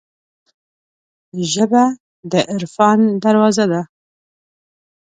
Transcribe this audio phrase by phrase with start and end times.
[1.51, 1.83] ژبه
[2.31, 3.81] د عرفان دروازه ده